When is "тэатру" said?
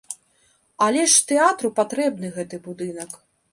1.33-1.71